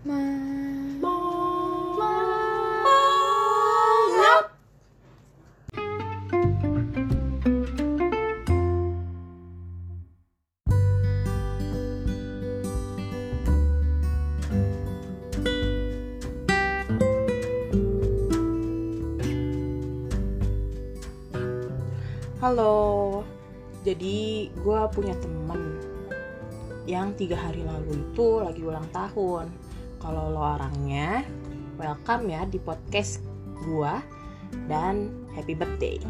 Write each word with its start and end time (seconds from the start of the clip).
Halo, 0.00 0.16
jadi 23.84 24.48
gue 24.48 24.80
punya 24.96 25.12
temen 25.20 25.76
yang 26.88 27.12
tiga 27.20 27.36
hari 27.36 27.60
lalu 27.68 28.00
itu 28.00 28.40
lagi 28.40 28.64
ulang 28.64 28.88
tahun. 28.96 29.69
Kalau 30.00 30.32
lo 30.32 30.40
orangnya, 30.56 31.20
welcome 31.76 32.32
ya 32.32 32.48
di 32.48 32.56
podcast 32.56 33.20
gue 33.60 33.94
dan 34.64 35.12
happy 35.36 35.52
birthday. 35.52 36.00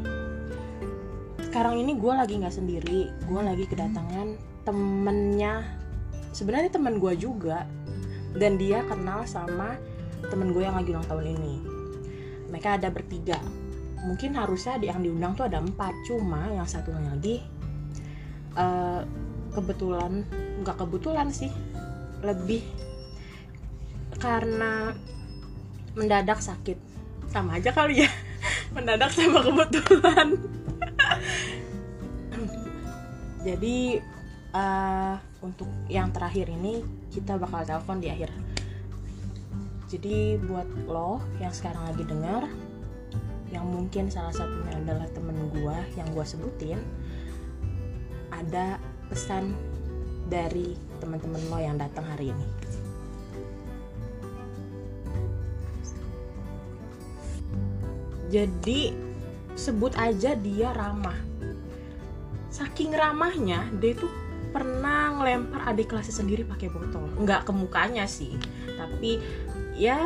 Sekarang 1.42 1.74
ini 1.74 1.98
gue 1.98 2.12
lagi 2.14 2.38
nggak 2.38 2.54
sendiri, 2.54 3.10
gue 3.10 3.40
lagi 3.42 3.66
kedatangan 3.66 4.38
temennya. 4.62 5.66
Sebenarnya 6.30 6.70
temen 6.70 7.02
gue 7.02 7.18
juga, 7.18 7.66
dan 8.38 8.54
dia 8.62 8.86
kenal 8.86 9.26
sama 9.26 9.74
temen 10.30 10.54
gue 10.54 10.62
yang 10.62 10.78
lagi 10.78 10.94
ulang 10.94 11.10
tahun 11.10 11.26
ini. 11.34 11.54
Mereka 12.54 12.78
ada 12.78 12.94
bertiga, 12.94 13.42
mungkin 14.06 14.38
harusnya 14.38 14.78
yang 14.78 15.02
diundang 15.02 15.34
tuh 15.34 15.50
ada 15.50 15.58
empat 15.58 15.92
cuma 16.06 16.46
yang 16.54 16.64
satunya 16.64 17.10
lagi 17.10 17.42
uh, 18.54 19.02
kebetulan 19.50 20.22
nggak 20.62 20.78
kebetulan 20.78 21.28
sih 21.34 21.50
lebih 22.22 22.62
karena 24.20 24.92
mendadak 25.96 26.38
sakit. 26.38 26.76
Sama 27.32 27.56
aja 27.56 27.72
kali 27.72 28.04
ya. 28.04 28.10
Mendadak 28.76 29.10
sama 29.10 29.40
kebetulan. 29.42 30.36
Jadi 33.48 33.98
uh, 34.52 35.16
untuk 35.40 35.66
yang 35.88 36.12
terakhir 36.12 36.52
ini 36.52 36.84
kita 37.10 37.40
bakal 37.40 37.64
telepon 37.64 37.98
di 37.98 38.12
akhir. 38.12 38.30
Jadi 39.90 40.38
buat 40.46 40.68
lo 40.86 41.18
yang 41.42 41.50
sekarang 41.50 41.90
lagi 41.90 42.04
dengar 42.06 42.46
yang 43.50 43.66
mungkin 43.66 44.06
salah 44.06 44.30
satunya 44.30 44.78
adalah 44.78 45.10
temen 45.10 45.50
gue 45.50 45.76
yang 45.98 46.06
gue 46.14 46.22
sebutin 46.22 46.78
ada 48.30 48.78
pesan 49.10 49.58
dari 50.30 50.78
teman-teman 51.02 51.42
lo 51.50 51.58
yang 51.58 51.74
datang 51.74 52.06
hari 52.06 52.30
ini 52.30 52.59
jadi 58.30 58.94
sebut 59.58 59.92
aja 59.98 60.38
dia 60.38 60.70
ramah. 60.70 61.18
Saking 62.50 62.94
ramahnya 62.94 63.66
dia 63.82 63.94
itu 63.98 64.06
pernah 64.50 65.14
ngelempar 65.14 65.70
adik 65.70 65.90
kelasnya 65.90 66.14
sendiri 66.22 66.46
pakai 66.46 66.70
botol. 66.70 67.10
Nggak 67.18 67.50
ke 67.50 67.52
mukanya 67.52 68.06
sih 68.06 68.38
tapi 68.78 69.20
ya 69.76 70.00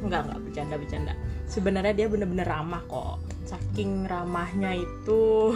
nggak 0.00 0.20
nggak 0.30 0.40
bercanda 0.40 0.74
bercanda 0.80 1.12
sebenarnya 1.44 1.92
dia 1.92 2.06
bener-bener 2.06 2.46
ramah 2.46 2.82
kok. 2.86 3.18
Saking 3.42 4.06
ramahnya 4.06 4.78
itu 4.78 5.54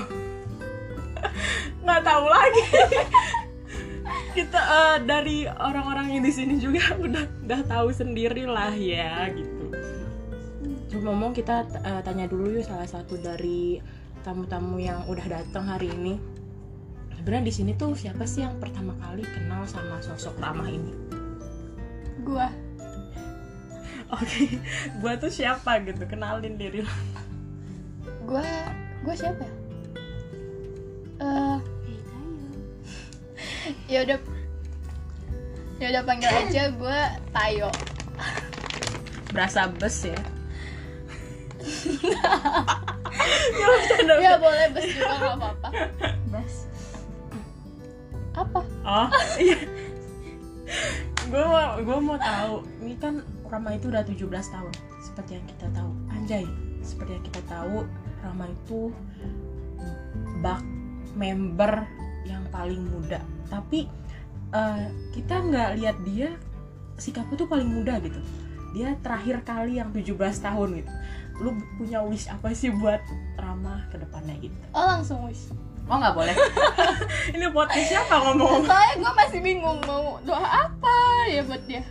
nggak 1.87 2.03
tahu 2.03 2.27
lagi. 2.27 2.64
Kita 4.33 4.59
uh, 4.59 4.97
dari 5.05 5.44
orang-orang 5.44 6.16
yang 6.19 6.22
di 6.25 6.33
sini 6.33 6.56
juga 6.59 6.92
udah 7.05 7.25
udah 7.47 7.61
tahu 7.69 7.94
sendiri 7.94 8.48
lah 8.48 8.75
ya 8.75 9.31
gitu 9.31 9.62
ngomong 11.03 11.34
kita 11.34 11.67
uh, 11.83 12.00
tanya 12.06 12.31
dulu 12.31 12.55
yuk 12.55 12.64
salah 12.64 12.86
satu 12.86 13.19
dari 13.19 13.83
tamu-tamu 14.22 14.78
yang 14.78 15.03
udah 15.10 15.27
datang 15.27 15.66
hari 15.66 15.91
ini. 15.91 16.15
Sebenarnya 17.19 17.44
di 17.50 17.54
sini 17.54 17.72
tuh 17.75 17.94
siapa 17.99 18.22
sih 18.22 18.47
yang 18.47 18.59
pertama 18.62 18.94
kali 19.03 19.27
kenal 19.27 19.66
sama 19.66 19.99
sosok 19.99 20.38
ramah 20.38 20.71
ini? 20.71 20.94
Gua. 22.22 22.47
Oke 24.15 24.22
okay. 24.22 24.47
gua 25.03 25.19
tuh 25.19 25.31
siapa 25.31 25.82
gitu? 25.82 26.06
Kenalin 26.06 26.54
diri. 26.54 26.87
Lo 26.87 26.94
gua 28.22 28.47
gua 29.03 29.15
siapa 29.19 29.43
uh, 31.22 31.59
ya 33.91 34.06
udah. 34.06 34.19
Ya 35.82 35.91
udah 35.91 36.03
panggil 36.06 36.31
aja 36.31 36.71
gua 36.78 37.19
Tayo. 37.34 37.66
Berasa 39.34 39.66
bes 39.66 40.06
ya 40.06 40.31
ya, 43.59 43.67
bercanda, 43.67 44.15
ya 44.19 44.33
boleh 44.39 44.67
bes 44.75 44.87
juga 44.91 45.15
nggak 45.15 45.34
apa-apa. 45.39 45.69
Bes 46.33 46.55
apa? 48.33 48.61
Oh 48.83 49.09
iya. 49.45 49.59
Gue 51.28 51.45
mau 51.45 51.78
gue 51.78 51.99
mau 52.01 52.19
tahu. 52.19 52.55
Ini 52.83 52.95
kan 52.99 53.15
Rama 53.53 53.77
itu 53.77 53.93
udah 53.93 54.03
17 54.05 54.17
tahun 54.27 54.72
seperti 55.05 55.31
yang 55.37 55.47
kita 55.47 55.67
tahu. 55.77 55.93
Anjay 56.12 56.45
seperti 56.83 57.21
yang 57.21 57.25
kita 57.28 57.43
tahu 57.47 57.87
Rama 58.25 58.47
itu 58.49 58.91
bak 60.41 60.65
member 61.15 61.84
yang 62.25 62.43
paling 62.49 62.83
muda. 62.89 63.21
Tapi 63.53 63.87
uh, 64.56 64.89
kita 65.12 65.34
nggak 65.45 65.71
lihat 65.78 65.97
dia 66.09 66.33
sikapnya 66.97 67.37
tuh 67.37 67.49
paling 67.49 67.69
muda 67.69 68.01
gitu. 68.01 68.19
Dia 68.72 68.97
terakhir 69.05 69.45
kali 69.45 69.77
yang 69.77 69.93
17 69.93 70.17
tahun 70.17 70.81
gitu 70.81 70.93
lu 71.42 71.58
punya 71.76 71.98
wish 72.06 72.30
apa 72.30 72.54
sih 72.54 72.70
buat 72.70 73.03
Rama 73.34 73.82
ke 73.91 73.98
depannya 73.98 74.38
gitu 74.38 74.56
oh 74.72 74.86
langsung 74.86 75.26
wish 75.26 75.50
Oh 75.91 75.98
nggak 75.98 76.14
boleh. 76.14 76.36
Ini 77.34 77.50
podcast 77.50 77.91
siapa 77.91 78.14
ngomong? 78.22 78.62
Soalnya 78.70 78.94
gue 79.03 79.12
masih 79.19 79.41
bingung 79.42 79.82
mau 79.82 80.22
doa 80.22 80.70
apa 80.70 81.26
ya 81.26 81.42
buat 81.42 81.62
dia. 81.66 81.82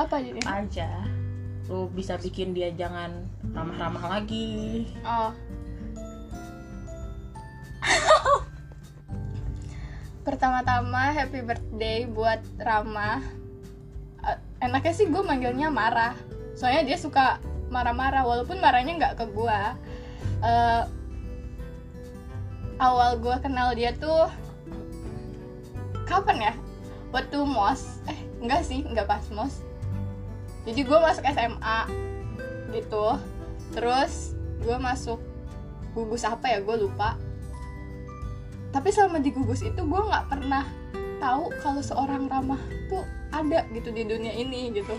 Apa 0.00 0.24
jadi? 0.24 0.40
Aja. 0.48 0.88
Lu 1.68 1.92
bisa 1.92 2.16
bikin 2.16 2.56
dia 2.56 2.72
jangan 2.72 3.28
ramah-ramah 3.52 4.18
lagi. 4.18 4.88
Oh. 5.04 5.36
Pertama-tama 10.26 11.12
happy 11.12 11.44
birthday 11.44 12.08
buat 12.08 12.40
Rama. 12.56 13.20
Enaknya 14.64 14.92
sih 14.96 15.12
gue 15.12 15.20
manggilnya 15.20 15.68
marah. 15.68 16.16
Soalnya 16.56 16.88
dia 16.88 16.96
suka 16.96 17.36
marah-marah 17.70 18.26
walaupun 18.26 18.58
marahnya 18.58 18.98
nggak 18.98 19.14
ke 19.16 19.24
gue. 19.30 19.58
Uh, 20.42 20.82
awal 22.82 23.16
gue 23.22 23.36
kenal 23.40 23.72
dia 23.72 23.94
tuh 23.94 24.28
kapan 26.04 26.50
ya? 26.50 26.54
Waktu 27.14 27.38
mos. 27.46 28.02
Eh 28.10 28.18
enggak 28.42 28.66
sih 28.66 28.82
enggak 28.82 29.06
pas 29.06 29.22
mos. 29.30 29.62
Jadi 30.66 30.84
gue 30.84 30.98
masuk 30.98 31.24
SMA 31.24 31.80
gitu. 32.74 33.16
Terus 33.72 34.34
gue 34.60 34.76
masuk 34.76 35.22
gugus 35.94 36.26
apa 36.26 36.50
ya? 36.50 36.58
Gue 36.60 36.76
lupa. 36.84 37.14
Tapi 38.70 38.90
selama 38.90 39.22
di 39.22 39.30
gugus 39.30 39.62
itu 39.62 39.78
gue 39.78 40.02
nggak 40.02 40.26
pernah 40.30 40.66
tahu 41.22 41.52
kalau 41.60 41.82
seorang 41.84 42.26
ramah 42.26 42.60
tuh 42.88 43.04
ada 43.30 43.66
gitu 43.70 43.94
di 43.94 44.02
dunia 44.06 44.34
ini 44.34 44.74
gitu. 44.74 44.94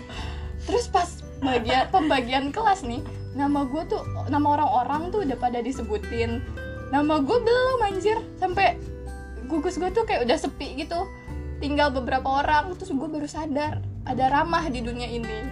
Terus 0.64 0.88
pas 0.88 1.31
bagian 1.42 1.90
pembagian 1.90 2.54
kelas 2.54 2.86
nih 2.86 3.02
nama 3.32 3.64
gue 3.64 3.82
tuh 3.88 4.02
nama 4.28 4.56
orang-orang 4.56 5.08
tuh 5.08 5.24
udah 5.24 5.38
pada 5.40 5.58
disebutin. 5.64 6.44
Nama 6.92 7.24
gue 7.24 7.38
belum 7.40 7.80
anjir. 7.80 8.20
Sampai 8.36 8.76
gugus 9.48 9.80
gue 9.80 9.88
tuh 9.92 10.04
kayak 10.04 10.28
udah 10.28 10.36
sepi 10.36 10.84
gitu. 10.84 11.08
Tinggal 11.58 11.94
beberapa 11.94 12.44
orang 12.44 12.76
terus 12.76 12.92
gue 12.92 13.08
baru 13.08 13.24
sadar 13.24 13.80
ada 14.04 14.24
ramah 14.28 14.68
di 14.68 14.84
dunia 14.84 15.08
ini. 15.08 15.48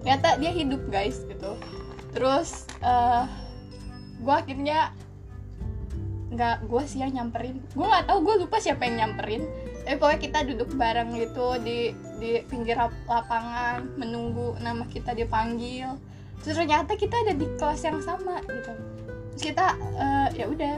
Ternyata 0.00 0.40
dia 0.40 0.52
hidup 0.52 0.88
guys 0.88 1.20
gitu. 1.28 1.52
Terus 2.16 2.64
uh, 2.80 3.28
gue 4.24 4.34
akhirnya 4.34 4.96
nggak 6.32 6.64
gue 6.64 6.82
sih 6.88 7.04
yang 7.04 7.12
nyamperin. 7.12 7.60
Gue 7.76 7.84
nggak 7.84 8.08
tahu 8.08 8.18
gue 8.24 8.34
lupa 8.48 8.56
siapa 8.56 8.88
yang 8.88 9.04
nyamperin 9.04 9.44
tapi 9.84 9.96
pokoknya 9.96 10.20
kita 10.20 10.38
duduk 10.44 10.70
bareng 10.76 11.10
gitu 11.16 11.46
di 11.64 11.92
di 12.18 12.42
pinggir 12.44 12.76
lapangan 13.08 13.88
menunggu 13.96 14.58
nama 14.60 14.84
kita 14.90 15.14
dipanggil. 15.16 15.96
Terus 16.44 16.54
ternyata 16.60 16.94
kita 16.94 17.16
ada 17.24 17.32
di 17.34 17.46
kelas 17.56 17.82
yang 17.82 17.98
sama 18.04 18.42
gitu. 18.46 18.72
Terus 19.34 19.42
kita 19.42 19.66
uh, 19.96 20.28
ya 20.34 20.46
udah 20.50 20.76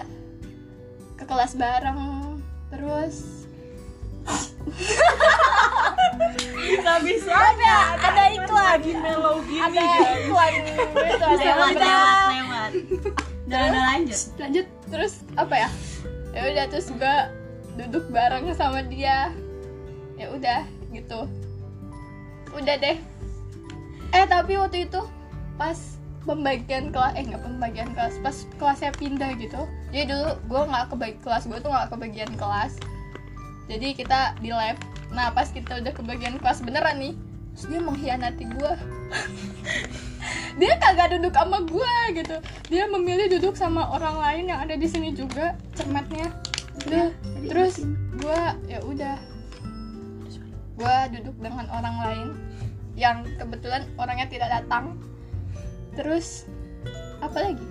ke 1.18 1.24
kelas 1.26 1.58
bareng. 1.58 2.38
Terus 2.70 3.46
bisa 6.60 6.92
bisa 7.02 7.32
ada 7.34 7.74
ada 7.98 8.24
iklan. 8.30 8.66
lagi 8.76 8.92
mellow 8.94 9.42
gini. 9.48 9.64
Ada 9.64 9.82
iklan. 10.22 10.52
Gitu 10.70 11.24
ada 11.24 11.34
lewat 11.34 11.72
ada 11.74 11.94
lewat 12.30 12.70
udah 13.50 13.82
lanjut. 13.90 14.20
Lanjut. 14.38 14.66
Terus 14.90 15.12
apa 15.34 15.54
ya? 15.66 15.68
Ya 16.30 16.40
udah 16.46 16.64
terus 16.70 16.86
gue 16.94 17.16
duduk 17.86 18.12
bareng 18.12 18.52
sama 18.52 18.84
dia. 18.84 19.32
Ya 20.20 20.28
udah 20.32 20.68
gitu. 20.92 21.24
Udah 22.52 22.76
deh. 22.76 22.98
Eh 24.10 24.24
tapi 24.26 24.58
waktu 24.58 24.90
itu 24.90 25.00
pas 25.56 25.96
pembagian 26.28 26.92
kelas 26.92 27.16
eh 27.16 27.24
nggak 27.24 27.42
pembagian 27.42 27.90
kelas 27.96 28.20
pas 28.20 28.36
kelasnya 28.60 28.92
pindah 28.98 29.32
gitu. 29.40 29.64
Jadi 29.94 30.12
dulu 30.12 30.30
gue 30.50 30.62
nggak 30.68 30.84
kebagi 30.92 31.18
kelas 31.24 31.44
gue 31.48 31.58
tuh 31.62 31.70
nggak 31.72 31.88
kebagian 31.94 32.32
kelas. 32.36 32.76
Jadi 33.70 33.94
kita 33.96 34.36
di 34.42 34.50
lab. 34.52 34.76
Nah 35.14 35.32
pas 35.32 35.48
kita 35.48 35.80
udah 35.80 35.92
kebagian 35.94 36.36
kelas 36.42 36.60
beneran 36.60 37.00
nih. 37.00 37.14
Terus 37.56 37.66
dia 37.66 37.80
mengkhianati 37.82 38.44
gue 38.46 38.72
dia 40.60 40.72
kagak 40.78 41.18
duduk 41.18 41.34
sama 41.34 41.64
gue 41.64 41.94
gitu. 42.18 42.36
Dia 42.68 42.84
memilih 42.90 43.26
duduk 43.38 43.54
sama 43.56 43.88
orang 43.90 44.18
lain 44.18 44.44
yang 44.54 44.60
ada 44.62 44.74
di 44.76 44.86
sini 44.86 45.14
juga 45.14 45.58
cermetnya 45.74 46.30
udah 46.86 47.06
terus 47.44 47.74
gue 48.16 48.40
ya 48.68 48.78
udah. 48.84 49.16
Gue 50.80 50.96
duduk 51.12 51.36
dengan 51.36 51.68
orang 51.68 51.96
lain 52.00 52.28
yang 52.96 53.24
kebetulan 53.36 53.84
orangnya 54.00 54.28
tidak 54.28 54.48
datang. 54.48 54.96
Terus 55.96 56.48
apa 57.20 57.52
lagi? 57.52 57.66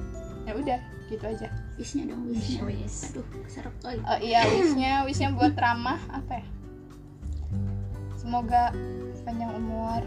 Ya 0.46 0.54
udah 0.54 0.80
gitu 1.10 1.26
aja. 1.26 1.50
Wishnya 1.80 2.14
dong, 2.14 2.30
wishnya. 2.30 2.62
Aduh, 2.70 3.26
keserap 3.46 3.74
kali. 3.82 3.98
oh 4.04 4.20
iya 4.22 4.46
wishnya 4.46 4.92
wishnya 5.10 5.30
buat 5.34 5.58
ramah 5.58 5.98
apa 6.14 6.44
ya? 6.44 6.46
Semoga 8.14 8.74
panjang 9.26 9.54
umur 9.58 10.06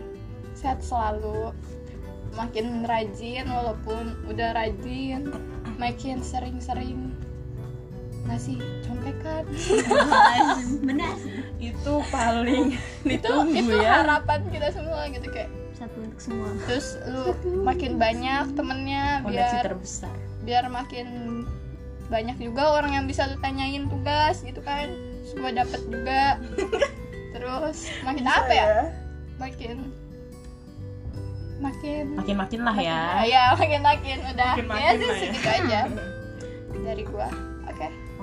sehat 0.55 0.78
selalu. 0.84 1.50
Makin 2.32 2.88
rajin 2.88 3.44
walaupun 3.44 4.16
udah 4.25 4.56
rajin 4.56 5.28
makin 5.76 6.25
sering-sering 6.25 7.12
ngasih 8.22 8.56
contekan. 8.82 9.42
Benar. 10.88 11.14
Sih. 11.19 11.34
itu 11.62 11.94
paling 12.10 12.74
itu 13.06 13.10
ditunggu 13.22 13.54
itu 13.54 13.74
ya. 13.78 14.02
harapan 14.02 14.40
kita 14.50 14.69
semua 14.70 15.06
gitu 15.06 15.26
kayak 15.30 15.46
Satu 15.72 15.98
untuk 15.98 16.19
semua. 16.19 16.48
terus 16.66 16.98
lu 17.06 17.34
makin 17.62 17.98
banyak 17.98 18.50
temennya 18.54 19.22
fondasi 19.22 19.38
biar 19.54 19.64
terbesar. 19.64 20.14
biar 20.42 20.64
makin 20.66 21.06
banyak 22.06 22.36
juga 22.36 22.76
orang 22.76 22.92
yang 22.92 23.04
bisa 23.06 23.26
lu 23.26 23.38
tanyain 23.38 23.86
tugas 23.86 24.42
gitu 24.42 24.58
kan. 24.60 24.90
Terus 25.22 25.32
gue 25.32 25.50
dapet 25.52 25.80
juga. 25.86 26.22
Terus 27.34 27.78
makin 28.02 28.24
apa 28.24 28.52
ya? 28.52 28.66
makin 29.38 29.76
makin 31.58 32.04
makin 32.14 32.36
makin 32.36 32.60
lah 32.62 32.76
ya. 32.76 33.00
ya 33.22 33.44
makin 33.54 33.80
makin 33.80 34.19
udah 34.28 34.50
Makin-makin 34.54 34.82
ya 34.82 34.90
sih 34.92 35.06
ya. 35.06 35.14
segitu 35.16 35.48
aja 35.48 35.80
dari 36.82 37.02
gua 37.06 37.28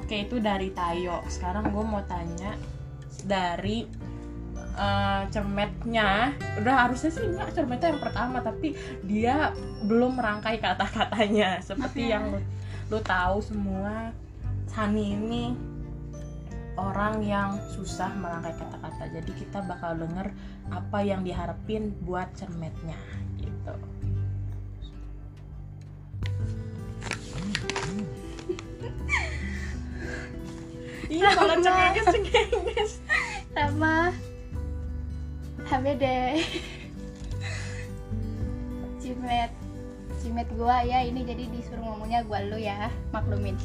oke 0.09 0.25
itu 0.25 0.41
dari 0.41 0.73
Tayo. 0.73 1.21
Sekarang 1.29 1.69
gue 1.69 1.85
mau 1.85 2.01
tanya 2.09 2.57
dari 3.29 3.85
eh, 4.73 5.23
cermetnya. 5.29 6.33
Udah 6.57 6.89
harusnya 6.89 7.13
sih 7.13 7.29
enggak 7.29 7.53
cermetnya 7.53 7.94
yang 7.94 8.01
pertama 8.01 8.41
tapi 8.41 8.73
dia 9.06 9.53
belum 9.85 10.17
merangkai 10.17 10.57
kata-katanya. 10.57 11.61
Seperti 11.61 12.09
ya. 12.09 12.17
yang 12.17 12.33
lu, 12.33 12.41
lu 12.89 12.97
tahu 13.06 13.38
semua 13.45 14.09
Hani 14.73 15.13
ini 15.13 15.53
orang 16.73 17.21
yang 17.21 17.61
susah 17.77 18.09
merangkai 18.17 18.57
kata-kata. 18.57 19.13
Jadi 19.13 19.31
kita 19.38 19.61
bakal 19.61 19.94
denger 19.94 20.33
apa 20.73 21.06
yang 21.06 21.21
diharapin 21.21 21.94
buat 22.01 22.33
cermetnya 22.33 22.97
gitu 23.38 23.98
iya 31.09 31.29
kalau 31.33 31.57
cengenges 31.59 32.06
cengenges 32.13 32.91
sama. 33.51 34.13
HBD 35.69 36.06
Cimet 38.97 39.51
Cimet 40.17 40.50
gua 40.57 40.81
ya 40.81 41.06
ini 41.06 41.21
jadi 41.21 41.45
disuruh 41.51 41.83
ngomongnya 41.83 42.25
gua 42.25 42.41
lu 42.45 42.57
ya 42.57 42.89
maklumin. 43.13 43.57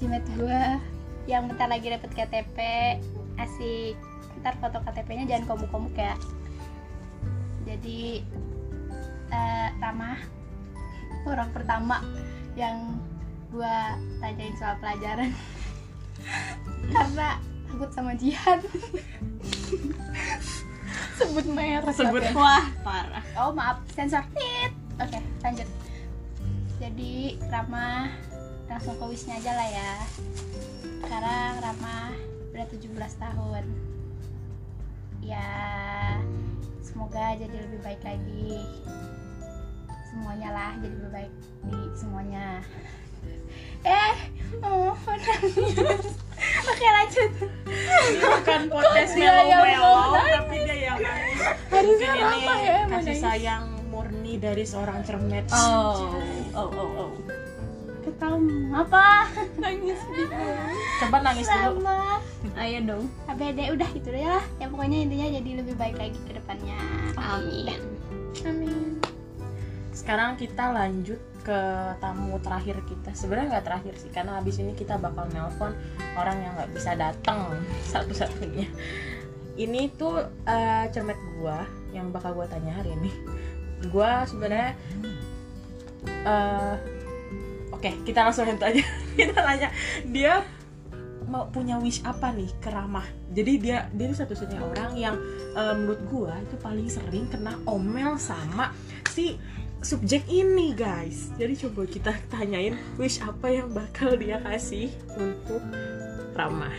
Cimet 0.00 0.24
gua 0.38 0.80
yang 1.28 1.44
bentar 1.50 1.68
lagi 1.68 1.92
dapet 1.92 2.10
KTP 2.12 2.56
asik. 3.36 3.96
Ntar 4.40 4.54
foto 4.62 4.80
KTP 4.80 5.08
nya 5.18 5.24
jangan 5.36 5.44
komuk-komuk 5.56 5.92
ya. 5.96 6.14
Jadi 7.68 8.24
eh, 9.28 9.68
Ramah 9.76 10.20
orang 11.28 11.50
pertama 11.52 12.00
yang 12.56 12.96
gua 13.52 13.96
tanyain 14.20 14.56
soal 14.56 14.76
pelajaran. 14.80 15.30
Karena 16.94 17.36
takut 17.68 17.90
sama 17.92 18.12
jihad 18.16 18.60
sebut 21.18 21.46
merek. 21.50 21.94
Sebut. 21.94 22.22
oke. 22.22 22.38
Wah, 22.38 22.64
parah. 22.80 23.24
oh 23.38 23.52
maaf 23.52 23.78
sensor. 23.92 24.24
Tit 24.32 24.72
oke 24.98 25.18
lanjut. 25.44 25.68
Jadi 26.78 27.36
Rama 27.50 28.08
langsung 28.70 28.94
ke 28.96 29.04
wisnya 29.10 29.36
aja 29.36 29.52
lah 29.52 29.68
ya. 29.68 29.92
Sekarang 31.02 31.52
Rama 31.60 32.14
udah 32.54 32.66
17 32.70 32.94
tahun. 33.18 33.64
Ya 35.22 35.48
semoga 36.80 37.36
jadi 37.36 37.56
lebih 37.68 37.80
baik 37.82 38.02
lagi. 38.06 38.64
Semuanya 40.08 40.48
lah 40.54 40.72
jadi 40.80 40.94
lebih 40.94 41.12
baik 41.12 41.32
di 41.68 41.78
semuanya 41.98 42.62
eh 43.86 44.14
oh 44.62 44.94
nangis 45.06 46.08
oke 46.70 46.86
lanjut. 46.86 47.30
Ini 47.68 48.24
bukan 48.24 48.62
podcast 48.70 49.12
melo-melo 49.18 50.14
tapi 50.14 50.56
dia 50.62 50.76
yang 50.90 50.98
nangis 51.02 51.40
harusnya 51.68 52.12
Rama 52.14 52.54
ya 52.62 52.78
kasih 52.88 53.16
sayang 53.18 53.64
murni 53.90 54.38
dari 54.38 54.62
seorang 54.62 55.02
cermet. 55.02 55.44
Oh, 55.50 56.14
oh, 56.54 56.68
oh, 56.70 56.88
oh. 57.06 57.10
ketawa 58.06 58.86
apa? 58.86 59.28
Nangis 59.62 60.00
gitu. 60.14 60.38
Coba 61.04 61.16
nangis 61.20 61.44
dulu. 61.44 61.84
Ayo 62.56 62.78
dong. 62.86 63.04
ABD 63.28 63.74
udah 63.74 63.88
gitu 63.92 64.10
lah. 64.14 64.40
Ya 64.56 64.66
pokoknya 64.70 65.04
intinya 65.04 65.28
jadi 65.28 65.50
lebih 65.60 65.74
baik 65.76 65.96
lagi 65.98 66.18
ke 66.24 66.32
depannya. 66.38 66.78
Amin. 67.18 67.82
amin. 68.46 68.96
Sekarang 69.92 70.38
kita 70.40 70.72
lanjut 70.72 71.20
ke 71.48 71.60
tamu 71.96 72.36
terakhir 72.44 72.76
kita. 72.84 73.16
Sebenarnya 73.16 73.56
nggak 73.56 73.66
terakhir 73.72 73.94
sih 73.96 74.12
karena 74.12 74.36
habis 74.36 74.60
ini 74.60 74.76
kita 74.76 75.00
bakal 75.00 75.24
nelpon 75.32 75.72
orang 76.12 76.36
yang 76.44 76.52
nggak 76.60 76.76
bisa 76.76 76.92
datang 76.92 77.56
satu-satunya. 77.88 78.68
Ini 79.56 79.80
tuh 79.96 80.28
eh, 80.44 80.84
cermet 80.92 81.16
gua 81.40 81.64
yang 81.96 82.12
bakal 82.12 82.36
gua 82.36 82.44
tanya 82.44 82.76
hari 82.76 82.92
ini. 83.00 83.08
Gua 83.88 84.28
sebenarnya 84.28 84.76
eh, 86.04 86.74
oke 87.72 88.04
kita 88.04 88.28
langsung 88.28 88.44
aja. 88.44 88.84
Kita 89.18 89.34
tanya 89.34 89.72
dia 90.06 90.44
mau 91.26 91.48
punya 91.48 91.80
wish 91.80 92.04
apa 92.04 92.28
nih? 92.30 92.52
Ke 92.60 92.68
Ramah 92.68 93.18
jadi 93.32 93.52
dia 93.60 93.78
dia 93.92 94.08
satu-satunya 94.12 94.62
orang 94.64 94.92
yang 94.96 95.16
eh, 95.56 95.74
menurut 95.76 96.00
gua 96.08 96.34
itu 96.40 96.56
paling 96.60 96.88
sering 96.88 97.28
kena 97.28 97.56
omel 97.68 98.16
sama 98.16 98.72
si 99.12 99.36
subjek 99.88 100.20
ini 100.28 100.76
guys 100.76 101.32
jadi 101.40 101.64
coba 101.64 101.88
kita 101.88 102.12
tanyain 102.28 102.76
wish 103.00 103.24
apa 103.24 103.48
yang 103.48 103.72
bakal 103.72 104.12
dia 104.20 104.36
kasih 104.44 104.92
untuk 105.16 105.64
Ramah 106.36 106.76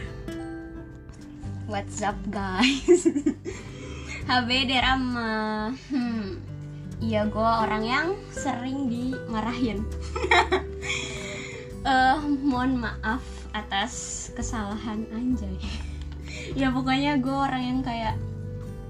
What's 1.66 2.02
up 2.02 2.18
guys? 2.34 3.06
HBD 4.30 4.82
Rama. 4.82 5.70
Hmm. 5.94 6.42
Iya, 6.98 7.30
gue 7.30 7.46
orang 7.46 7.86
yang 7.86 8.08
sering 8.34 8.90
dimarahin. 8.90 9.86
Eh, 11.80 12.18
mohon 12.44 12.84
maaf 12.84 13.24
atas 13.56 14.28
kesalahan 14.36 15.08
anjay. 15.16 15.56
ya 16.60 16.74
pokoknya 16.74 17.22
gue 17.22 17.32
orang 17.32 17.64
yang 17.64 17.80
kayak 17.80 18.18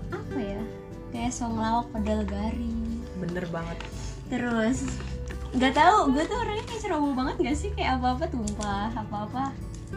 apa 0.09 0.39
ya? 0.39 0.63
Kayak 1.13 1.35
song 1.35 1.59
lawak 1.61 1.85
padahal 1.93 2.25
garing. 2.25 3.03
bener 3.19 3.45
banget 3.51 3.77
Terus 4.29 4.85
nggak 5.49 5.73
tahu, 5.73 6.13
gue 6.13 6.23
tuh 6.29 6.37
orangnya 6.37 6.65
kayak 6.69 6.81
ceroboh 6.85 7.13
banget 7.17 7.35
gak 7.41 7.57
sih 7.57 7.69
kayak 7.73 7.97
apa 7.97 8.07
apa 8.13 8.25
tumpah, 8.29 8.93
apa 8.93 9.17
apa 9.25 9.43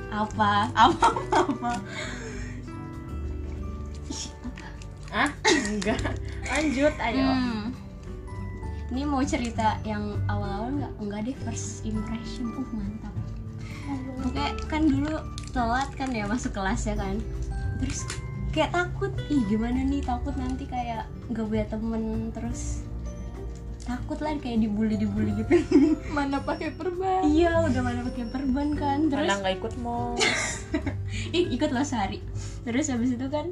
apa 0.08 0.52
apa 0.72 1.06
apa 1.12 1.38
apa. 1.44 1.72
Ah 5.12 5.28
enggak 5.44 6.00
lanjut 6.48 6.94
ayo 6.96 7.28
Hmm. 7.28 7.68
Ini 8.92 9.08
mau 9.08 9.24
cerita 9.24 9.80
yang 9.88 10.20
awal-awal 10.28 10.68
nggak? 10.76 10.92
Enggak 11.00 11.20
deh 11.28 11.36
first 11.44 11.84
impression. 11.84 12.48
Uh 12.56 12.68
mantap. 12.72 13.14
Oke 14.24 14.44
kan 14.68 14.88
dulu 14.88 15.16
telat 15.52 15.88
kan 15.96 16.12
ya 16.12 16.24
masuk 16.28 16.56
kelas 16.56 16.88
ya 16.88 16.96
kan. 16.96 17.20
Terus 17.80 18.04
kayak 18.52 18.72
takut. 18.72 19.12
Ih 19.32 19.44
gimana 19.48 19.84
nih 19.84 20.04
takut 20.04 20.36
nanti 20.36 20.64
kayak 20.68 21.08
nggak 21.28 21.44
punya 21.44 21.66
temen 21.68 22.32
terus 22.32 22.84
takut 23.84 24.18
lah 24.22 24.34
kayak 24.38 24.62
dibully 24.62 24.94
dibully 24.96 25.32
gitu. 25.42 25.62
mana 26.16 26.42
pakai 26.42 26.72
perban? 26.74 27.26
Iya 27.26 27.66
udah 27.68 27.82
mana 27.82 28.00
pakai 28.06 28.24
perban 28.30 28.68
kan. 28.78 29.10
Terus 29.10 29.28
mana 29.28 29.40
nggak 29.42 29.54
ikut 29.58 29.74
ih 31.36 31.44
ikut 31.54 31.70
lah 31.70 31.84
sehari. 31.84 32.22
terus 32.62 32.86
habis 32.94 33.18
itu 33.18 33.26
kan 33.26 33.50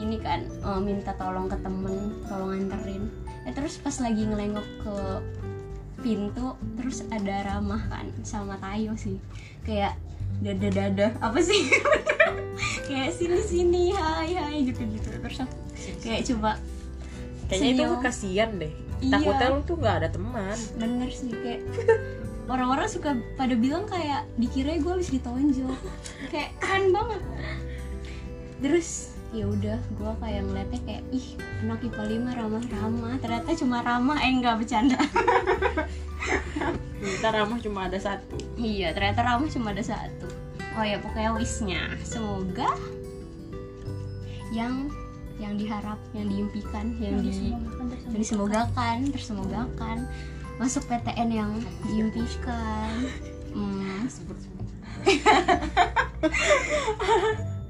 ini 0.00 0.16
kan 0.24 0.48
eh, 0.48 0.80
minta 0.80 1.12
tolong 1.20 1.52
ke 1.52 1.56
temen 1.60 2.16
tolong 2.26 2.56
anterin. 2.56 3.12
Eh 3.44 3.52
terus 3.52 3.76
pas 3.76 3.94
lagi 4.00 4.24
ngelengok 4.24 4.66
ke 4.84 4.96
pintu 6.00 6.56
terus 6.78 7.04
ada 7.12 7.44
ramah 7.44 7.82
kan 7.92 8.08
sama 8.24 8.56
Tayo 8.58 8.96
sih. 8.96 9.20
Kayak 9.62 10.00
dada 10.40 10.68
dada 10.72 11.06
apa 11.20 11.38
sih? 11.44 11.68
Kayak 12.88 13.14
sini 13.14 13.38
sini 13.44 13.82
hai 13.92 14.32
hai 14.32 14.58
gitu 14.64 14.80
gitu 14.88 15.08
terus 15.20 15.44
aku 15.44 15.68
kayak 16.02 16.22
coba 16.26 16.50
kayaknya 17.48 17.84
itu 17.84 17.94
kasihan 18.00 18.50
deh 18.56 18.72
Iya. 18.98 19.12
takutnya 19.14 19.48
lu 19.54 19.60
tuh 19.62 19.76
nggak 19.78 19.96
ada 20.02 20.08
teman. 20.10 20.58
Bener 20.74 21.10
sih 21.14 21.30
kayak 21.30 21.62
orang-orang 22.48 22.88
suka 22.90 23.14
pada 23.36 23.54
bilang 23.54 23.84
kayak 23.86 24.26
dikira 24.40 24.80
gue 24.80 24.92
habis 24.92 25.12
ditonjok 25.12 25.78
kayak 26.32 26.50
keren 26.58 26.90
banget. 26.90 27.22
Terus 28.58 29.14
ya 29.30 29.44
udah 29.44 29.76
gue 29.76 30.12
kayak 30.24 30.42
ngeliatnya 30.48 30.80
kayak 30.88 31.02
ih 31.12 31.26
anak 31.62 31.84
IPA 31.84 32.02
5 32.32 32.38
ramah-ramah. 32.42 33.14
Ternyata 33.22 33.50
cuma 33.54 33.78
ramah 33.84 34.18
eh 34.24 34.32
enggak 34.32 34.58
bercanda. 34.58 34.98
Kita 36.98 37.28
ramah 37.30 37.58
cuma 37.62 37.86
ada 37.86 37.98
satu. 38.02 38.34
Iya 38.58 38.90
ternyata 38.96 39.22
ramah 39.22 39.48
cuma 39.52 39.70
ada 39.70 39.84
satu. 39.84 40.26
Oh 40.74 40.84
ya 40.86 40.98
pokoknya 40.98 41.30
wishnya 41.34 41.82
semoga 42.02 42.70
yang 44.48 44.88
yang 45.38 45.54
diharap 45.54 45.98
yang 46.12 46.26
diimpikan 46.26 46.98
yang 46.98 47.22
di 47.22 47.54
yang 47.54 48.18
disemogakan 48.18 49.08
tersemogakan. 49.14 50.06
Masuk 50.58 50.82
PTN 50.90 51.30
yang 51.30 51.52
diimpikan. 51.86 53.06
Hmm, 53.54 54.10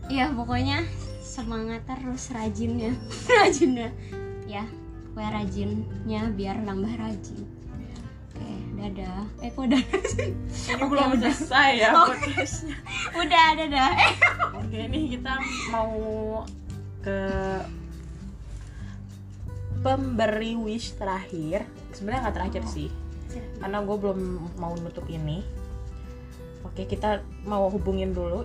ya 0.09 0.33
pokoknya 0.33 0.89
semangat 1.21 1.85
terus 1.85 2.33
rajin 2.33 2.81
ya 2.81 2.93
rajin 3.45 3.71
ya 3.77 3.91
ya 4.49 4.65
pokoknya 5.13 5.31
rajinnya 5.45 6.23
biar 6.33 6.57
nambah 6.65 6.95
rajin. 6.97 7.45
Oke 8.33 8.49
dadah. 8.79 9.23
Eh 9.45 9.51
kok 9.53 9.67
dadah 9.69 10.03
sih? 10.09 10.31
Ini 10.73 10.85
belum 10.89 11.09
udah. 11.21 11.33
selesai 11.35 11.71
ya 11.77 11.91
Oh. 11.93 12.09
podcastnya. 12.09 12.77
udah 13.21 13.47
dadah. 13.59 13.91
Eh 13.93 14.15
oke 14.57 14.79
ini 14.89 15.01
kita 15.13 15.35
mau 15.69 15.93
ke 17.09 17.21
pemberi 19.81 20.53
wish 20.61 20.93
terakhir. 21.01 21.65
Sebenarnya 21.97 22.29
nggak 22.29 22.37
terakhir 22.37 22.65
sih 22.69 22.93
karena 23.61 23.81
gue 23.85 23.97
belum 23.97 24.21
mau 24.61 24.77
nutup 24.77 25.09
ini. 25.09 25.41
Oke 26.69 26.85
kita 26.85 27.25
mau 27.49 27.73
hubungin 27.73 28.13
dulu. 28.13 28.45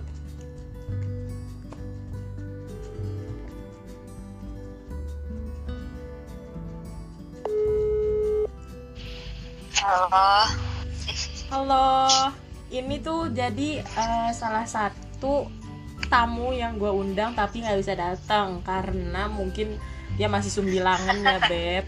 Halo. 9.84 10.08
halo. 11.52 11.88
Ini 12.72 12.96
tuh 13.04 13.28
jadi 13.30 13.84
eh, 13.84 14.30
salah 14.32 14.64
satu 14.64 15.63
tamu 16.06 16.54
yang 16.54 16.76
gue 16.78 16.90
undang 16.90 17.32
tapi 17.32 17.64
nggak 17.64 17.78
bisa 17.80 17.94
datang 17.96 18.60
karena 18.62 19.26
mungkin 19.28 19.76
dia 20.14 20.30
masih 20.30 20.50
sumbilangan 20.50 21.16
ya 21.20 21.38
beb. 21.50 21.84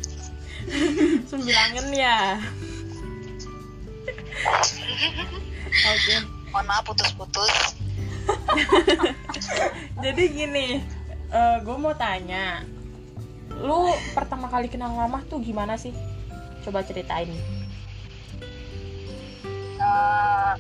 Sumbilangan 1.31 1.87
ya. 1.95 2.41
Oke. 5.87 6.17
Mohon 6.51 6.65
maaf 6.67 6.83
putus-putus. 6.89 7.55
jadi 10.05 10.23
gini 10.27 10.83
gue 11.63 11.77
mau 11.79 11.95
tanya 11.95 12.67
lu 13.63 13.89
pertama 14.13 14.51
kali 14.51 14.69
kenal 14.69 14.93
mamah 14.93 15.25
tuh 15.25 15.41
gimana 15.41 15.79
sih? 15.81 15.95
Coba 16.61 16.85
ceritain. 16.85 17.31
Eh, 19.77 20.55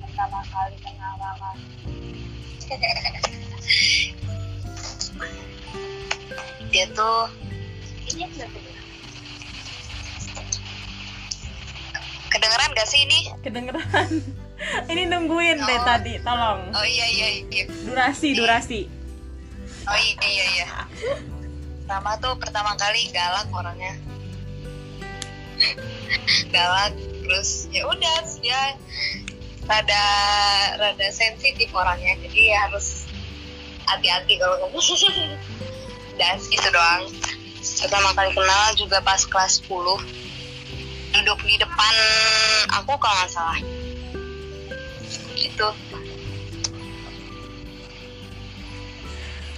pertama 0.00 0.40
kali 0.46 0.76
Dia 6.70 6.86
tuh 6.94 7.26
ini 8.08 8.24
kedengeran. 12.30 12.70
Gak 12.70 12.86
sih 12.86 13.02
ini? 13.02 13.18
kedengeran 13.42 14.10
ini 14.92 15.02
nungguin 15.04 15.58
deh 15.58 15.76
Oh. 15.76 15.84
tadi 15.84 16.22
tolong 16.22 16.70
Oh 16.70 16.86
iya 16.86 17.06
iya 17.10 17.26
iya. 17.50 17.64
durasi 17.84 18.38
durasi 18.38 18.80
Oh 19.82 19.96
iya 19.96 20.14
iya 20.22 20.44
iya. 20.54 20.66
Pertama 21.82 22.14
tuh 22.22 22.38
pertama 22.38 22.78
kali 22.78 23.10
galak 23.10 23.50
orangnya. 23.50 23.98
galak 26.54 26.94
terus 27.26 27.66
ya 27.68 27.84
udah 27.84 28.16
dia 28.38 28.78
rada 29.68 30.04
rada 30.78 31.06
sensitif 31.12 31.72
orangnya 31.72 32.16
jadi 32.28 32.40
ya 32.54 32.58
harus 32.68 33.08
hati-hati 33.88 34.38
kalau 34.38 34.56
ngomong. 34.66 34.84
Dan 36.20 36.36
gitu 36.52 36.68
doang. 36.68 37.08
Pertama 37.60 38.12
kali 38.12 38.32
kenal 38.36 38.68
juga 38.76 39.00
pas 39.00 39.24
kelas 39.24 39.64
10 39.64 40.20
duduk 41.10 41.38
di 41.42 41.58
depan 41.58 41.94
aku 42.70 42.94
kalau 43.02 43.14
nggak 43.18 43.30
salah 43.30 43.58
gitu 45.34 45.68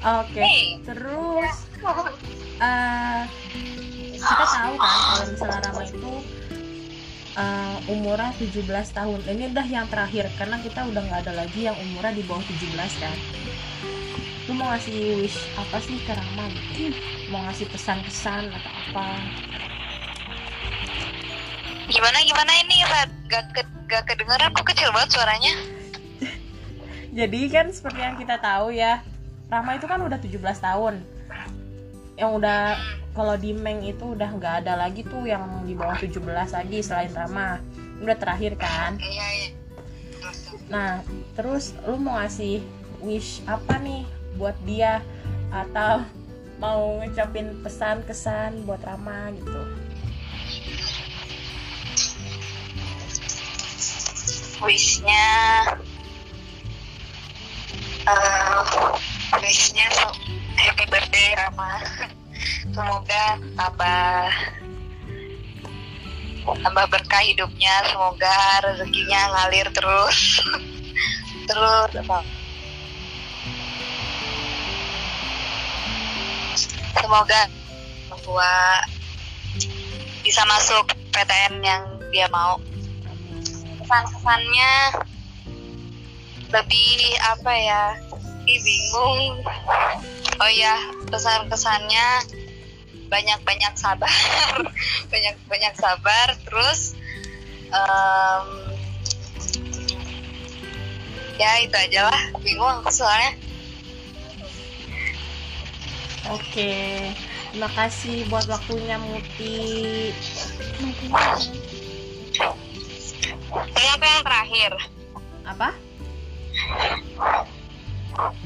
oke 0.02 0.32
Hey. 0.32 0.80
terus 0.82 1.54
eh, 2.62 3.20
kita 4.16 4.44
tahu 4.48 4.74
kan 4.80 4.96
kalau 4.96 5.24
misalnya 5.28 5.58
Rama 5.68 5.82
itu 5.84 6.12
eh, 7.36 7.76
umurnya 7.92 8.32
17 8.36 8.66
tahun. 8.92 9.20
Ini 9.28 9.52
udah 9.52 9.66
yang 9.68 9.86
terakhir 9.88 10.28
karena 10.36 10.56
kita 10.60 10.84
udah 10.88 11.00
nggak 11.00 11.20
ada 11.28 11.32
lagi 11.44 11.68
yang 11.68 11.76
umurnya 11.78 12.12
di 12.16 12.22
bawah 12.24 12.44
17 12.44 13.02
kan? 13.02 13.16
Lu 14.50 14.58
mau 14.58 14.74
ngasih 14.74 15.22
wish 15.22 15.38
apa 15.54 15.78
sih 15.78 15.96
ke 16.02 16.12
Rama 16.12 16.50
gitu 16.50 16.90
mau 17.30 17.40
ngasih 17.48 17.70
pesan-pesan 17.72 18.52
atau 18.52 18.72
apa? 18.72 19.06
Gimana 21.88 22.18
gimana 22.24 22.52
ini 22.60 22.76
Rad? 22.84 23.10
gak, 23.32 23.44
ke, 23.56 23.62
gak 23.88 24.04
kedengeran 24.04 24.52
kok 24.52 24.68
kecil 24.68 24.92
banget 24.92 25.16
suaranya? 25.16 25.54
Jadi 27.18 27.40
kan 27.48 27.72
seperti 27.72 28.00
yang 28.04 28.16
kita 28.20 28.36
tahu 28.36 28.76
ya 28.76 29.00
Rama 29.48 29.76
itu 29.76 29.88
kan 29.88 30.00
udah 30.04 30.20
17 30.20 30.36
tahun 30.40 31.00
yang 32.16 32.36
udah 32.36 32.76
kalau 33.12 33.36
di 33.36 33.52
Meng 33.52 33.84
itu 33.84 34.16
udah 34.16 34.28
nggak 34.32 34.54
ada 34.64 34.76
lagi 34.76 35.04
tuh 35.04 35.24
yang 35.28 35.64
di 35.64 35.76
bawah 35.76 35.96
17 35.96 36.20
lagi 36.52 36.78
selain 36.80 37.12
Rama. 37.12 37.60
Udah 38.00 38.16
terakhir 38.16 38.56
kan? 38.58 38.98
Iya 39.00 39.28
iya 39.36 39.50
nah 40.72 41.04
terus 41.36 41.76
lu 41.84 42.00
mau 42.00 42.16
ngasih 42.16 42.64
wish 43.04 43.44
apa 43.44 43.76
nih 43.82 44.08
buat 44.40 44.56
dia? 44.64 45.04
Atau 45.52 46.06
mau 46.56 46.96
ngucapin 46.96 47.60
pesan 47.60 48.00
kesan 48.08 48.64
buat 48.64 48.80
Rama 48.80 49.34
gitu? 49.36 49.62
Wishnya 54.62 55.28
eh 58.02 58.62
wishnya 59.42 59.86
so- 59.90 60.16
semoga 62.72 63.24
tambah 63.54 64.32
tambah 66.42 66.86
berkah 66.90 67.22
hidupnya 67.22 67.74
semoga 67.86 68.36
rezekinya 68.66 69.20
ngalir 69.30 69.68
terus. 69.70 70.42
Terus 71.48 71.90
semoga 77.02 77.40
tua 78.22 78.54
bisa 80.22 80.42
masuk 80.46 80.94
PTN 81.10 81.54
yang 81.60 81.84
dia 82.14 82.30
mau. 82.30 82.62
Kesan-kesannya 83.82 84.72
lebih 86.54 86.94
apa 87.26 87.52
ya 87.52 87.84
Ih, 88.42 88.58
bingung. 88.58 89.38
Oh 90.42 90.50
ya 90.50 90.74
pesan-kesannya 91.10 92.06
banyak-banyak 93.12 93.74
sabar. 93.76 94.56
Banyak-banyak 95.12 95.74
sabar. 95.76 96.32
Terus 96.48 96.96
em, 97.68 98.46
ya 101.36 101.60
itu 101.60 101.76
aja 101.76 102.08
lah. 102.08 102.22
Bingung 102.40 102.80
aku 102.80 102.88
soalnya. 102.88 103.36
Oke. 106.32 107.12
Terima 107.52 107.68
kasih 107.76 108.24
buat 108.32 108.48
waktunya 108.48 108.96
Muti. 108.96 110.08
Ini 113.52 113.88
apa 113.92 114.06
yang 114.08 114.22
terakhir? 114.24 114.72
Apa? 115.44 115.68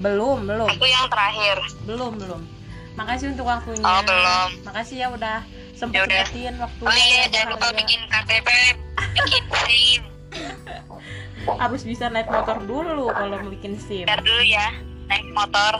Belum 0.02 0.42
belum. 0.42 0.66
Aku 0.74 0.86
yang 0.90 1.06
terakhir. 1.06 1.62
belum 1.86 2.18
belum 2.18 2.55
makasih 2.96 3.30
untuk 3.30 3.44
waktunya 3.44 3.84
Oh, 3.84 4.00
belum. 4.02 4.48
makasih 4.64 4.96
ya 4.98 5.08
udah 5.10 5.38
Ya 5.44 5.76
sempat 5.76 6.08
sempetin 6.08 6.56
waktu 6.56 6.82
Oh 6.82 6.96
iya, 6.96 7.22
jangan 7.28 7.48
lupa 7.52 7.68
bikin 7.70 8.00
KTP, 8.06 8.48
bikin 9.14 9.44
SIM. 9.62 10.02
harus 11.54 11.82
bisa 11.82 12.08
naik 12.08 12.26
motor 12.26 12.58
dulu 12.58 13.06
kalau 13.08 13.38
bikin 13.46 13.76
sim 13.78 14.02
Ntar 14.02 14.18
dulu 14.18 14.42
ya, 14.42 14.72
naik 15.06 15.22
motor. 15.30 15.78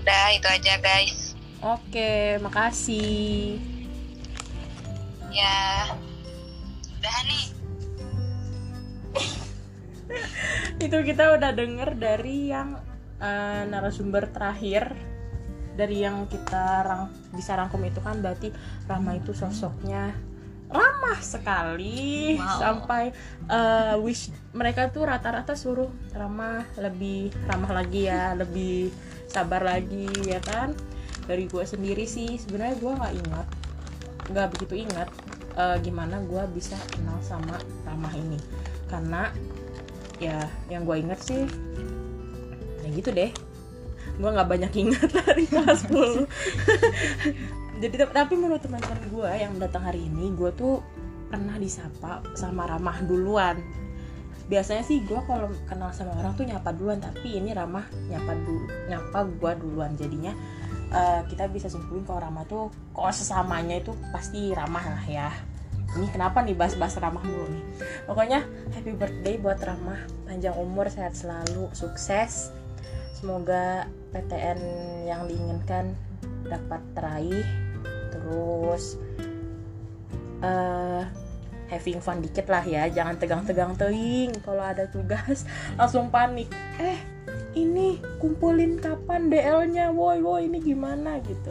Udah, 0.00 0.26
itu 0.32 0.48
aja 0.48 0.74
guys. 0.76 1.32
oke 1.60 2.10
makasih 2.40 3.60
Ya, 5.30 5.86
udah 6.98 7.18
nih. 7.24 7.49
itu 10.84 10.96
kita 11.06 11.36
udah 11.36 11.50
denger 11.54 11.96
dari 11.96 12.50
yang 12.52 12.78
eh, 13.20 13.62
narasumber 13.68 14.30
terakhir. 14.30 14.92
Dari 15.70 16.02
yang 16.02 16.28
kita 16.28 16.84
rang 16.84 17.08
bisa 17.32 17.56
rangkum 17.56 17.80
itu 17.86 18.02
kan 18.04 18.20
berarti 18.20 18.52
Rama 18.84 19.16
itu 19.16 19.32
sosoknya 19.32 20.12
ramah 20.70 21.18
sekali. 21.18 22.38
Wow. 22.38 22.58
sampai 22.62 23.04
eh, 23.50 23.94
wish 24.00 24.30
mereka 24.54 24.88
tuh 24.88 25.04
rata-rata 25.06 25.58
suruh 25.58 25.90
Rama 26.14 26.62
lebih 26.78 27.34
ramah 27.50 27.82
lagi 27.82 28.06
ya 28.06 28.32
lebih 28.40 28.94
sabar 29.26 29.62
lagi 29.66 30.08
ya 30.24 30.38
kan? 30.40 30.72
Dari 31.26 31.46
gue 31.46 31.64
sendiri 31.66 32.06
sih 32.06 32.38
sebenarnya 32.38 32.78
gue 32.78 32.92
nggak 32.96 33.14
ingat 33.26 33.46
nggak 34.30 34.48
begitu 34.54 34.86
ingat 34.86 35.08
eh, 35.58 35.76
gimana 35.82 36.22
gue 36.22 36.42
bisa 36.54 36.78
kenal 36.94 37.18
sama 37.20 37.58
Ramah 37.84 38.14
ini. 38.14 38.38
Karena 38.86 39.30
ya 40.20 40.44
yang 40.68 40.84
gue 40.84 40.96
inget 41.00 41.20
sih 41.24 41.42
ya 42.84 42.88
gitu 42.92 43.10
deh. 43.10 43.32
Gue 44.20 44.30
nggak 44.30 44.48
banyak 44.52 44.72
ingat 44.76 45.08
dari 45.16 45.48
kelas 45.48 45.88
10 45.88 46.28
jadi 47.80 47.94
tap- 48.04 48.12
tapi 48.12 48.36
menurut 48.36 48.60
teman-teman 48.60 49.00
gue 49.08 49.30
yang 49.40 49.56
datang 49.56 49.88
hari 49.88 50.04
ini 50.04 50.36
gue 50.36 50.52
tuh 50.52 50.84
pernah 51.32 51.56
disapa 51.56 52.20
sama 52.36 52.68
ramah 52.68 53.00
duluan. 53.08 53.56
Biasanya 54.52 54.84
sih 54.84 55.00
gue 55.06 55.16
kalau 55.24 55.48
kenal 55.64 55.88
sama 55.94 56.12
orang 56.20 56.36
tuh 56.36 56.44
nyapa 56.44 56.76
duluan 56.76 57.00
tapi 57.00 57.40
ini 57.40 57.56
ramah 57.56 57.88
nyapa 58.12 58.36
dulu 58.36 58.66
nyapa 58.92 59.18
gue 59.32 59.52
duluan. 59.64 59.96
Jadinya 59.96 60.36
eh, 60.92 61.20
kita 61.32 61.48
bisa 61.48 61.72
simpulin 61.72 62.04
kalau 62.04 62.20
ramah 62.20 62.44
tuh 62.44 62.68
kalau 62.92 63.14
sesamanya 63.14 63.80
itu 63.80 63.96
pasti 64.12 64.52
ramah 64.52 64.84
lah 64.84 65.04
ya 65.08 65.30
ini 65.98 66.06
kenapa 66.14 66.38
nih 66.46 66.54
bahas-bahas 66.54 66.94
ramah 67.02 67.22
dulu 67.24 67.50
nih? 67.50 67.64
Pokoknya 68.06 68.46
happy 68.70 68.94
birthday 68.94 69.34
buat 69.42 69.58
ramah. 69.58 69.98
Panjang 70.22 70.54
umur 70.54 70.86
sehat 70.86 71.18
selalu 71.18 71.66
sukses. 71.74 72.54
Semoga 73.10 73.90
PTN 74.14 74.60
yang 75.10 75.26
diinginkan 75.26 75.98
dapat 76.46 76.80
teraih 76.94 77.46
terus. 78.14 79.02
Eh 80.46 81.04
having 81.70 82.02
fun 82.02 82.18
dikit 82.18 82.50
lah 82.50 82.66
ya 82.66 82.86
jangan 82.86 83.18
tegang-tegang 83.18 83.74
teing. 83.74 84.30
Kalau 84.46 84.62
ada 84.62 84.86
tugas 84.86 85.42
langsung 85.78 86.06
panik. 86.06 86.46
Eh 86.78 87.02
ini 87.58 87.98
kumpulin 88.22 88.78
kapan 88.78 89.26
DL-nya 89.26 89.90
woi 89.90 90.22
woi 90.22 90.46
ini 90.46 90.62
gimana 90.62 91.18
gitu. 91.26 91.50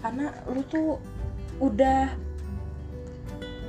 Karena 0.00 0.32
lu 0.48 0.64
tuh 0.64 0.96
udah 1.60 2.25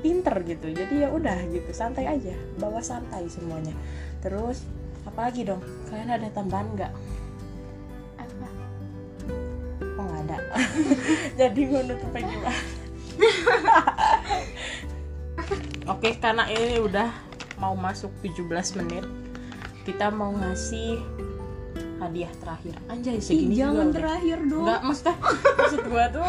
pinter 0.08 0.40
gitu. 0.48 0.72
Jadi 0.72 1.04
ya 1.04 1.12
udah 1.12 1.36
gitu 1.52 1.68
santai 1.76 2.08
aja 2.08 2.32
bawa 2.56 2.80
santai 2.80 3.28
semuanya. 3.28 3.76
Terus 4.24 4.64
apalagi 5.04 5.44
dong? 5.44 5.60
Kalian 5.92 6.16
ada 6.16 6.32
tambahan 6.32 6.68
nggak? 6.80 6.94
Apa? 8.24 8.48
oh 10.00 10.03
nggak 10.08 10.24
ada. 10.24 10.38
Jadi 11.44 11.60
gue 11.68 11.81
nutupnya 11.92 12.24
gimana? 12.24 12.62
Oke 15.92 16.16
karena 16.24 16.48
ini 16.48 16.79
udah 16.79 17.12
mau 17.60 17.75
masuk 17.75 18.16
17 18.24 18.79
menit 18.79 19.03
kita 19.84 20.12
mau 20.12 20.36
ngasih 20.36 21.00
hadiah 22.00 22.31
terakhir. 22.40 22.75
Anjay 22.88 23.20
Ih, 23.20 23.24
segini 23.24 23.55
juga 23.55 23.62
jangan 23.64 23.88
udah. 23.88 23.96
terakhir 23.96 24.38
dong. 24.48 24.64
Enggak, 24.64 24.81
maksudnya 24.84 25.16
maksud 25.58 25.79
gua 25.88 26.05
tuh 26.12 26.27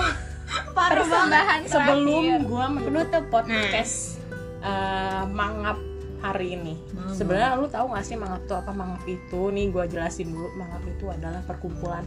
Persembahan 0.73 1.61
sebelum 1.69 2.49
gua 2.49 2.67
menutup 2.73 3.25
podcast 3.29 4.19
eh, 4.65 5.25
mangap 5.29 5.77
hari 6.19 6.59
ini. 6.59 6.75
Sebenarnya 7.15 7.55
lu 7.55 7.71
tahu 7.71 7.95
gak 7.95 8.05
sih 8.07 8.19
mangap 8.19 8.43
itu 8.43 8.55
apa? 8.59 8.71
Mangap 8.75 9.03
itu 9.07 9.41
nih 9.55 9.71
gua 9.71 9.85
jelasin 9.87 10.35
dulu. 10.35 10.51
Mangap 10.59 10.83
itu 10.87 11.07
adalah 11.07 11.43
perkumpulan 11.47 12.03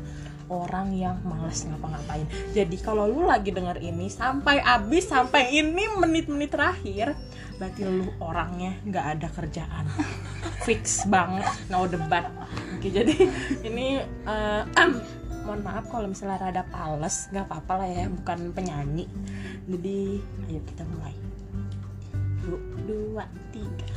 orang 0.52 0.92
yang 0.92 1.16
males 1.24 1.64
ngapa-ngapain. 1.64 2.28
Jadi 2.52 2.76
kalau 2.84 3.08
lu 3.08 3.24
lagi 3.24 3.56
denger 3.56 3.80
ini 3.80 4.12
sampai 4.12 4.60
abis 4.60 5.08
sampai 5.08 5.48
ini 5.56 5.88
menit-menit 5.96 6.52
terakhir, 6.52 7.16
berarti 7.56 7.82
lu 7.88 8.12
orangnya 8.20 8.76
nggak 8.84 9.06
ada 9.18 9.28
kerjaan. 9.32 9.88
Fix 10.68 11.08
banget, 11.08 11.48
no 11.72 11.88
debat. 11.88 12.28
Oke, 12.76 12.92
jadi 12.92 13.16
ini 13.64 14.04
eh, 14.04 14.64
mohon 15.46 15.62
maaf 15.66 15.86
kalau 15.90 16.08
misalnya 16.10 16.38
rada 16.38 16.64
pales, 16.70 17.28
nggak 17.34 17.46
apa-apa 17.50 17.74
lah 17.82 17.90
ya, 17.90 18.06
bukan 18.10 18.40
penyanyi. 18.54 19.06
Jadi 19.66 20.22
ayo 20.50 20.62
kita 20.66 20.84
mulai. 20.86 21.16
Satu, 22.42 22.58
dua, 22.90 23.26
tiga. 23.54 23.88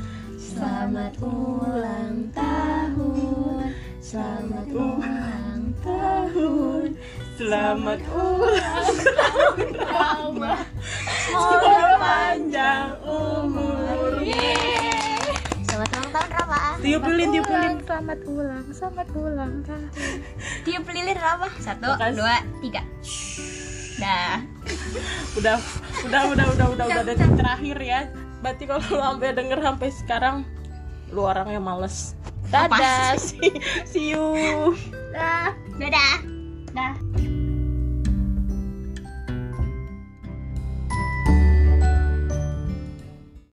Selamat 0.44 1.16
ulang 1.24 2.30
tahun 2.36 3.72
Selamat 3.98 4.66
ulang 4.70 5.62
tahun 5.80 6.88
Selamat 7.34 8.00
ulang 8.12 8.94
tahun 9.02 9.43
Selamat 17.94 18.26
ulang, 18.26 18.66
selamat 18.74 19.08
ulang 19.14 19.52
tahun. 19.62 19.86
Tiup 20.66 20.82
lilin 20.82 21.14
Rama 21.14 21.46
Satu, 21.62 21.94
Makasih. 21.94 22.18
dua, 22.18 22.36
tiga. 22.58 22.82
Dah. 24.02 24.42
Udah, 25.38 25.62
udah, 26.02 26.22
udah, 26.34 26.46
udah, 26.58 26.66
udah, 26.74 26.86
udah 26.90 27.02
detik 27.06 27.38
terakhir 27.38 27.78
ya. 27.78 28.10
Berarti 28.42 28.66
kalau 28.66 28.82
lu 28.82 28.98
sampai 28.98 29.30
denger 29.38 29.58
sampai 29.62 29.88
sekarang 29.94 30.36
Lu 31.14 31.22
orangnya 31.22 31.62
males. 31.62 32.18
Dadah, 32.50 33.14
see, 33.14 33.62
see 33.94 34.10
you. 34.10 34.74
Dah. 35.14 35.54
Dadah. 35.78 36.18
Dah. 36.74 36.98